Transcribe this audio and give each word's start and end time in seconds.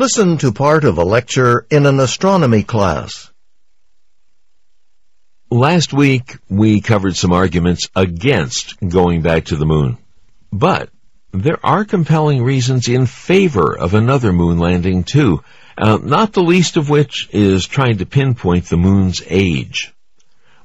Listen 0.00 0.38
to 0.38 0.50
part 0.50 0.84
of 0.84 0.96
a 0.96 1.04
lecture 1.04 1.66
in 1.68 1.84
an 1.84 2.00
astronomy 2.00 2.62
class. 2.62 3.30
Last 5.50 5.92
week, 5.92 6.38
we 6.48 6.80
covered 6.80 7.16
some 7.16 7.32
arguments 7.32 7.90
against 7.94 8.80
going 8.80 9.20
back 9.20 9.44
to 9.46 9.56
the 9.56 9.66
moon. 9.66 9.98
But 10.50 10.88
there 11.32 11.58
are 11.62 11.84
compelling 11.84 12.42
reasons 12.42 12.88
in 12.88 13.04
favor 13.04 13.76
of 13.76 13.92
another 13.92 14.32
moon 14.32 14.56
landing 14.58 15.04
too, 15.04 15.44
uh, 15.76 15.98
not 16.02 16.32
the 16.32 16.42
least 16.42 16.78
of 16.78 16.88
which 16.88 17.28
is 17.30 17.66
trying 17.66 17.98
to 17.98 18.06
pinpoint 18.06 18.70
the 18.70 18.78
moon's 18.78 19.22
age. 19.26 19.92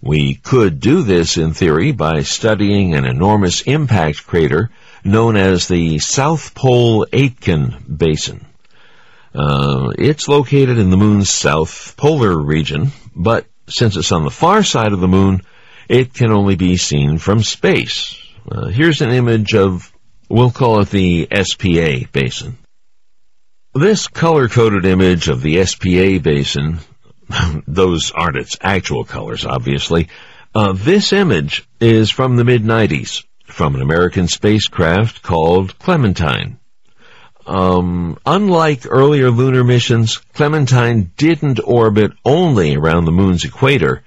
We 0.02 0.36
could 0.36 0.80
do 0.80 1.04
this 1.04 1.36
in 1.36 1.54
theory 1.54 1.92
by 1.92 2.22
studying 2.22 2.94
an 2.96 3.04
enormous 3.04 3.64
impact 3.64 4.26
crater 4.26 4.70
known 5.04 5.36
as 5.36 5.68
the 5.68 6.00
South 6.00 6.56
Pole 6.56 7.06
Aitken 7.12 7.84
Basin. 7.98 8.46
Uh, 9.36 9.92
it's 9.98 10.28
located 10.30 10.78
in 10.78 10.90
the 10.90 10.98
moon's 10.98 11.30
south 11.30 11.96
polar 11.98 12.38
region, 12.38 12.91
but 13.14 13.46
since 13.68 13.98
it's 13.98 14.12
on 14.12 14.23
the 14.23 14.32
far 14.32 14.64
side 14.64 14.94
of 14.94 15.02
the 15.02 15.08
moon, 15.08 15.42
it 15.90 16.14
can 16.14 16.32
only 16.32 16.55
be 16.55 16.78
seen 16.78 17.18
from 17.18 17.44
space. 17.44 18.16
Uh, 18.50 18.68
here's 18.68 19.02
an 19.02 19.09
image 19.09 19.54
of, 19.54 19.92
we'll 20.30 20.52
call 20.52 20.80
it 20.80 20.90
the 20.90 21.28
SPA 21.44 22.08
basin. 22.12 22.58
This 23.73 24.08
color-coded 24.08 24.86
image 24.86 25.28
of 25.28 25.42
the 25.42 25.66
SPA 25.66 26.20
basin, 26.20 26.80
those 27.67 28.12
aren't 28.12 28.38
its 28.38 28.58
actual 28.62 29.04
colors, 29.04 29.45
obviously. 29.45 30.08
Uh, 30.54 30.72
this 30.72 31.12
image 31.12 31.67
is 31.81 32.09
from 32.09 32.38
the 32.38 32.45
mid-90s, 32.45 33.26
from 33.44 33.76
an 33.76 33.81
American 33.81 34.30
spacecraft 34.30 35.22
called 35.22 35.78
Clementine. 35.78 36.58
Um, 37.45 38.17
unlike 38.26 38.88
earlier 38.90 39.30
lunar 39.30 39.63
missions, 39.63 40.17
Clementine 40.17 41.12
didn't 41.16 41.59
orbit 41.63 42.12
only 42.26 42.76
around 42.76 43.06
the 43.06 43.11
moon's 43.11 43.45
equator. 43.45 44.03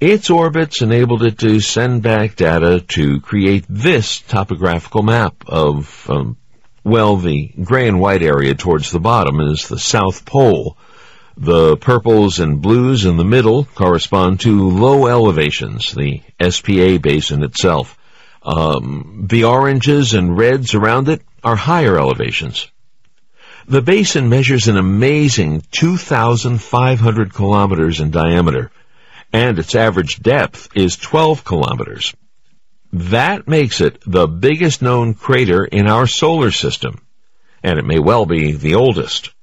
Its 0.00 0.30
orbits 0.30 0.80
enabled 0.80 1.22
it 1.22 1.38
to 1.38 1.60
send 1.60 2.02
back 2.02 2.36
data 2.36 2.80
to 2.80 3.20
create 3.20 3.66
this 3.68 4.20
topographical 4.20 5.02
map 5.02 5.34
of, 5.46 6.08
um, 6.08 6.36
well, 6.84 7.16
the 7.16 7.48
gray 7.62 7.88
and 7.88 8.00
white 8.00 8.22
area 8.22 8.54
towards 8.54 8.90
the 8.90 9.00
bottom 9.00 9.40
is 9.40 9.68
the 9.68 9.78
South 9.78 10.24
Pole. 10.24 10.76
The 11.36 11.76
purples 11.76 12.40
and 12.40 12.62
blues 12.62 13.04
in 13.04 13.16
the 13.16 13.24
middle 13.24 13.64
correspond 13.64 14.40
to 14.40 14.68
low 14.70 15.06
elevations, 15.06 15.92
the 15.92 16.22
SPA 16.40 16.98
basin 16.98 17.42
itself. 17.42 17.98
Um, 18.42 19.26
the 19.28 19.44
oranges 19.44 20.14
and 20.14 20.38
reds 20.38 20.74
around 20.74 21.08
it 21.08 21.22
are 21.44 21.56
higher 21.56 21.98
elevations. 21.98 22.68
The 23.68 23.82
basin 23.82 24.30
measures 24.30 24.66
an 24.66 24.78
amazing 24.78 25.62
2,500 25.72 27.34
kilometers 27.34 28.00
in 28.00 28.10
diameter, 28.10 28.70
and 29.30 29.58
its 29.58 29.74
average 29.74 30.20
depth 30.20 30.70
is 30.74 30.96
12 30.96 31.44
kilometers. 31.44 32.14
That 32.94 33.46
makes 33.46 33.82
it 33.82 34.00
the 34.06 34.26
biggest 34.26 34.80
known 34.80 35.12
crater 35.12 35.66
in 35.66 35.86
our 35.86 36.06
solar 36.06 36.50
system, 36.50 37.02
and 37.62 37.78
it 37.78 37.84
may 37.84 37.98
well 37.98 38.24
be 38.24 38.52
the 38.52 38.76
oldest. 38.76 39.34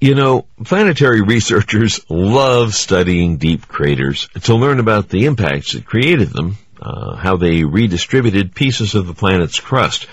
You 0.00 0.14
know, 0.14 0.46
planetary 0.64 1.20
researchers 1.20 2.00
love 2.08 2.74
studying 2.74 3.36
deep 3.36 3.68
craters 3.68 4.28
to 4.44 4.54
learn 4.54 4.80
about 4.80 5.10
the 5.10 5.26
impacts 5.26 5.74
that 5.74 5.84
created 5.84 6.30
them, 6.30 6.56
uh, 6.80 7.16
how 7.16 7.36
they 7.36 7.64
redistributed 7.64 8.54
pieces 8.54 8.94
of 8.94 9.06
the 9.06 9.14
planet's 9.14 9.60
crust, 9.60 10.06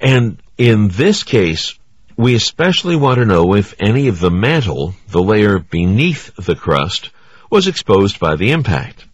and 0.00 0.42
in 0.58 0.88
this 0.88 1.22
case, 1.22 1.78
we 2.16 2.34
especially 2.34 2.96
want 2.96 3.18
to 3.18 3.24
know 3.24 3.54
if 3.54 3.74
any 3.78 4.08
of 4.08 4.20
the 4.20 4.30
mantle, 4.30 4.94
the 5.08 5.22
layer 5.22 5.58
beneath 5.58 6.34
the 6.36 6.54
crust, 6.54 7.10
was 7.50 7.66
exposed 7.66 8.18
by 8.18 8.36
the 8.36 8.52
impact. 8.52 9.04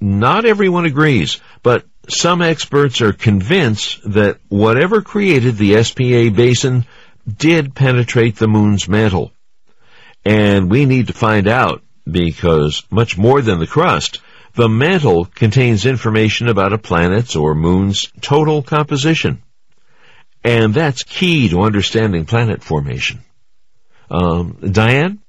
Not 0.00 0.44
everyone 0.44 0.84
agrees, 0.84 1.40
but 1.62 1.84
some 2.08 2.42
experts 2.42 3.00
are 3.00 3.12
convinced 3.12 4.00
that 4.12 4.40
whatever 4.48 5.02
created 5.02 5.56
the 5.56 5.82
SPA 5.82 6.30
basin 6.34 6.84
did 7.26 7.74
penetrate 7.74 8.36
the 8.36 8.48
moon's 8.48 8.88
mantle. 8.88 9.32
And 10.24 10.70
we 10.70 10.86
need 10.86 11.08
to 11.08 11.12
find 11.12 11.48
out 11.48 11.82
because 12.10 12.82
much 12.90 13.16
more 13.16 13.40
than 13.40 13.60
the 13.60 13.66
crust, 13.66 14.18
the 14.54 14.68
mantle 14.68 15.24
contains 15.24 15.86
information 15.86 16.48
about 16.48 16.72
a 16.72 16.78
planet's 16.78 17.36
or 17.36 17.54
moon's 17.54 18.06
total 18.20 18.62
composition. 18.62 19.42
And 20.44 20.74
that's 20.74 21.04
key 21.04 21.48
to 21.50 21.62
understanding 21.62 22.24
planet 22.24 22.62
formation. 22.62 23.20
Um, 24.10 24.58
Diane? 24.60 25.20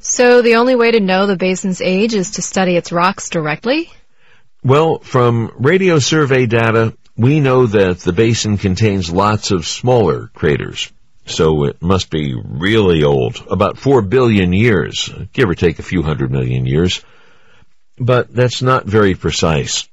So 0.00 0.42
the 0.42 0.56
only 0.56 0.76
way 0.76 0.92
to 0.92 1.00
know 1.00 1.26
the 1.26 1.36
basin's 1.36 1.80
age 1.80 2.14
is 2.14 2.32
to 2.32 2.42
study 2.42 2.76
its 2.76 2.92
rocks 2.92 3.28
directly? 3.28 3.90
Well, 4.62 4.98
from 4.98 5.52
radio 5.58 5.98
survey 5.98 6.46
data, 6.46 6.94
we 7.16 7.40
know 7.40 7.66
that 7.66 8.00
the 8.00 8.12
basin 8.12 8.58
contains 8.58 9.10
lots 9.10 9.50
of 9.50 9.66
smaller 9.66 10.30
craters. 10.34 10.90
So 11.26 11.64
it 11.64 11.80
must 11.82 12.10
be 12.10 12.34
really 12.34 13.04
old, 13.04 13.44
about 13.50 13.78
four 13.78 14.02
billion 14.02 14.52
years, 14.52 15.10
give 15.32 15.48
or 15.48 15.54
take 15.54 15.78
a 15.78 15.84
few 15.84 16.02
hundred 16.02 16.30
million 16.30 16.66
years. 16.66 17.04
But 17.98 18.32
that's 18.34 18.62
not 18.62 18.86
very 18.86 19.14
precise. 19.14 19.88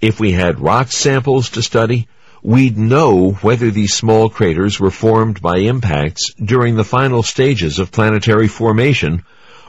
If 0.00 0.18
we 0.18 0.32
had 0.32 0.60
rock 0.60 0.90
samples 0.90 1.50
to 1.50 1.62
study, 1.62 2.08
we'd 2.42 2.78
know 2.78 3.32
whether 3.32 3.70
these 3.70 3.94
small 3.94 4.28
craters 4.28 4.78
were 4.78 4.90
formed 4.90 5.40
by 5.40 5.58
impacts 5.58 6.32
during 6.34 6.76
the 6.76 6.84
final 6.84 7.22
stages 7.22 7.78
of 7.78 7.92
planetary 7.92 8.48
formation, 8.48 9.24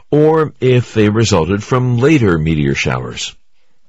or 0.10 0.54
if 0.60 0.94
they 0.94 1.10
resulted 1.10 1.64
from 1.64 1.98
later 1.98 2.38
meteor 2.38 2.76
showers. 2.76 3.36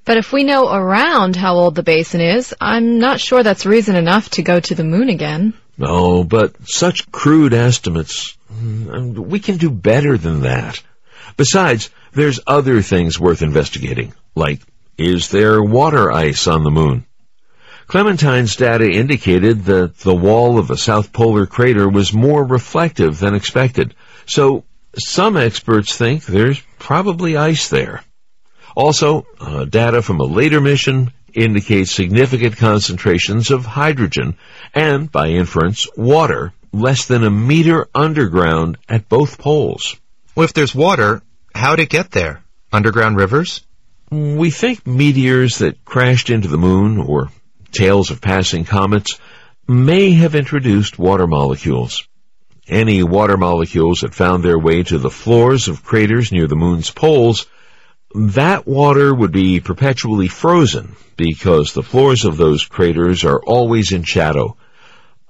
But 0.05 0.17
if 0.17 0.33
we 0.33 0.43
know 0.43 0.73
around 0.73 1.37
how 1.37 1.55
old 1.55 1.75
the 1.75 1.83
basin 1.83 2.21
is, 2.21 2.55
I'm 2.61 2.99
not 2.99 3.21
sure 3.21 3.43
that's 3.43 3.67
reason 3.67 3.95
enough 3.95 4.31
to 4.31 4.43
go 4.43 4.59
to 4.59 4.75
the 4.75 4.85
moon 4.85 5.09
again. 5.09 5.55
No, 5.79 6.25
but 6.25 6.55
such 6.69 7.11
crude 7.13 7.55
estimates, 7.55 8.37
mm, 8.53 9.17
we 9.17 9.39
can 9.39 9.57
do 9.59 9.71
better 9.71 10.19
than 10.19 10.43
that. 10.43 10.83
Besides, 11.37 11.91
there's 12.13 12.41
other 12.47 12.83
things 12.83 13.19
worth 13.19 13.43
investigating, 13.43 14.13
like, 14.35 14.61
is 14.99 15.31
there 15.31 15.63
water 15.63 16.13
ice 16.13 16.47
on 16.47 16.65
the 16.65 16.71
moon? 16.71 17.07
Clementine's 17.87 18.57
data 18.57 18.89
indicated 18.89 19.65
that 19.65 19.99
the 19.99 20.15
wall 20.15 20.59
of 20.59 20.71
a 20.71 20.77
south 20.77 21.13
polar 21.13 21.47
crater 21.47 21.89
was 21.89 22.13
more 22.13 22.45
reflective 22.45 23.19
than 23.19 23.35
expected, 23.35 23.95
so 24.27 24.65
some 24.99 25.37
experts 25.37 25.97
think 25.97 26.25
there's 26.25 26.61
probably 26.79 27.37
ice 27.37 27.69
there. 27.69 28.03
Also, 28.77 29.27
uh, 29.41 29.65
data 29.65 30.03
from 30.03 30.21
a 30.21 30.25
later 30.25 30.61
mission 30.61 31.13
indicates 31.35 31.93
significant 31.93 32.57
concentrations 32.57 33.51
of 33.51 33.65
hydrogen 33.65 34.37
and, 34.75 35.11
by 35.11 35.29
inference, 35.29 35.87
water 35.97 36.53
less 36.73 37.07
than 37.07 37.25
a 37.25 37.31
meter 37.31 37.89
underground 37.95 38.79
at 38.89 39.09
both 39.09 39.39
poles. 39.39 39.97
Well, 40.35 40.45
if 40.45 40.55
there's 40.55 40.75
water, 40.75 41.23
how'd 41.55 41.81
it 41.81 41.91
get 41.91 42.11
there? 42.11 42.43
Underground 42.73 43.17
rivers? 43.17 43.63
We 44.11 44.51
think 44.51 44.87
meteors 44.87 45.59
that 45.59 45.85
crashed 45.85 46.31
into 46.31 46.49
the 46.49 46.59
moon 46.59 46.99
or 46.99 47.31
tails 47.73 48.11
of 48.11 48.21
passing 48.21 48.65
comets 48.65 49.19
may 49.69 50.13
have 50.13 50.35
introduced 50.35 50.99
water 50.99 51.27
molecules. 51.27 52.07
Any 52.69 53.03
water 53.03 53.37
molecules 53.37 54.01
that 54.01 54.15
found 54.15 54.45
their 54.45 54.59
way 54.59 54.83
to 54.85 54.99
the 54.99 55.11
floors 55.11 55.69
of 55.69 55.85
craters 55.85 56.31
near 56.31 56.47
the 56.47 56.57
moon's 56.57 56.91
poles, 56.91 57.47
that 58.15 58.67
water 58.67 59.15
would 59.15 59.33
be 59.33 59.61
perpetually 59.61 60.29
frozen 60.29 60.97
because 61.17 61.73
the 61.73 61.83
floors 61.83 62.25
of 62.25 62.37
those 62.37 62.65
craters 62.65 63.25
are 63.25 63.41
always 63.41 63.93
in 63.93 64.03
shadow. 64.03 64.57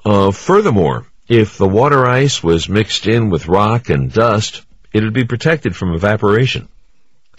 Uh, 0.04 0.30
furthermore, 0.30 1.06
if 1.28 1.56
the 1.56 1.68
water 1.68 2.04
ice 2.06 2.42
was 2.42 2.68
mixed 2.68 3.06
in 3.06 3.30
with 3.30 3.48
rock 3.48 3.88
and 3.88 4.12
dust, 4.12 4.62
it 4.92 5.02
would 5.02 5.14
be 5.14 5.24
protected 5.24 5.74
from 5.74 5.94
evaporation. 5.94 6.68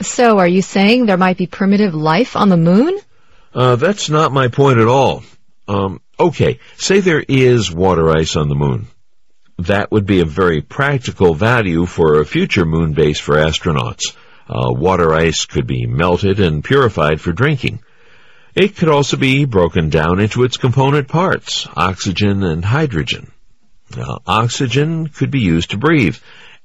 So 0.01 0.39
are 0.39 0.47
you 0.47 0.61
saying 0.61 1.05
there 1.05 1.17
might 1.17 1.37
be 1.37 1.47
primitive 1.47 1.93
life 1.93 2.35
on 2.35 2.49
the 2.49 2.57
moon? 2.57 2.97
Uh, 3.53 3.75
that's 3.75 4.09
not 4.09 4.31
my 4.31 4.47
point 4.47 4.79
at 4.79 4.87
all. 4.87 5.23
Um, 5.67 6.01
okay, 6.19 6.59
say 6.77 6.99
there 6.99 7.23
is 7.25 7.71
water 7.71 8.09
ice 8.09 8.35
on 8.35 8.49
the 8.49 8.55
moon. 8.55 8.87
That 9.59 9.91
would 9.91 10.05
be 10.05 10.19
a 10.19 10.25
very 10.25 10.61
practical 10.61 11.35
value 11.35 11.85
for 11.85 12.19
a 12.19 12.25
future 12.25 12.65
moon 12.65 12.93
base 12.93 13.19
for 13.19 13.35
astronauts. 13.35 14.15
Uh, 14.49 14.73
water 14.73 15.13
ice 15.13 15.45
could 15.45 15.67
be 15.67 15.85
melted 15.85 16.39
and 16.39 16.63
purified 16.63 17.21
for 17.21 17.31
drinking. 17.31 17.79
It 18.55 18.75
could 18.75 18.89
also 18.89 19.17
be 19.17 19.45
broken 19.45 19.89
down 19.89 20.19
into 20.19 20.43
its 20.43 20.57
component 20.57 21.07
parts, 21.07 21.67
oxygen 21.75 22.43
and 22.43 22.63
hydrogen. 22.63 23.31
Oxygen 24.25 25.07
could 25.07 25.31
be 25.31 25.39
used 25.39 25.71
to 25.71 25.77
breathe, 25.77 26.17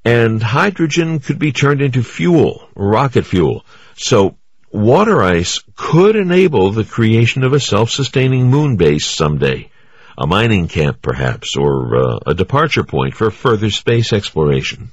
and 0.05 0.43
hydrogen 0.43 1.20
could 1.20 1.38
be 1.38 1.52
turned 1.52 1.82
into 1.82 2.02
fuel, 2.02 2.69
rocket 2.75 3.26
fuel. 3.26 3.64
So 3.96 4.37
Water 4.78 5.25
ice 5.25 5.60
could 5.75 6.14
enable 6.14 6.70
the 6.70 6.84
creation 6.84 7.42
of 7.42 7.52
a 7.52 7.58
self-sustaining 7.58 8.48
moon 8.48 8.76
base 8.76 9.06
someday. 9.06 9.72
A 10.16 10.25
mining 10.25 10.69
camp, 10.69 11.02
perhaps, 11.02 11.56
or 11.56 11.96
uh, 11.96 12.19
a 12.25 12.34
departure 12.34 12.84
point 12.84 13.14
for 13.14 13.32
further 13.32 13.70
space 13.70 14.12
exploration. 14.12 14.92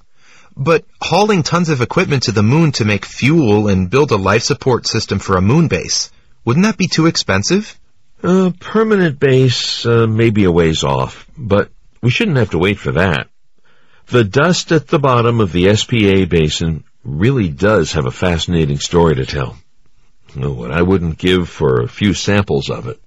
But 0.57 0.85
hauling 0.99 1.43
tons 1.43 1.69
of 1.69 1.81
equipment 1.81 2.23
to 2.23 2.31
the 2.31 2.41
moon 2.41 2.71
to 2.73 2.83
make 2.83 3.05
fuel 3.05 3.67
and 3.67 3.87
build 3.87 4.09
a 4.09 4.17
life 4.17 4.41
support 4.41 4.87
system 4.87 5.19
for 5.19 5.37
a 5.37 5.41
moon 5.41 5.67
base, 5.67 6.09
wouldn't 6.43 6.65
that 6.65 6.77
be 6.77 6.87
too 6.87 7.05
expensive? 7.05 7.79
A 8.23 8.51
permanent 8.59 9.19
base 9.19 9.85
uh, 9.85 10.07
may 10.07 10.31
be 10.31 10.45
a 10.45 10.51
ways 10.51 10.83
off, 10.83 11.27
but 11.37 11.69
we 12.01 12.09
shouldn't 12.09 12.37
have 12.37 12.49
to 12.49 12.57
wait 12.57 12.79
for 12.79 12.93
that. 12.93 13.27
The 14.07 14.23
dust 14.23 14.71
at 14.71 14.87
the 14.87 14.97
bottom 14.97 15.39
of 15.39 15.51
the 15.51 15.75
SPA 15.75 16.25
basin 16.25 16.85
really 17.03 17.49
does 17.49 17.91
have 17.91 18.07
a 18.07 18.11
fascinating 18.11 18.79
story 18.79 19.17
to 19.17 19.27
tell. 19.27 19.55
What 20.35 20.71
I 20.71 20.81
wouldn't 20.81 21.17
give 21.17 21.47
for 21.47 21.81
a 21.81 21.87
few 21.87 22.13
samples 22.13 22.69
of 22.69 22.87
it. 22.87 22.99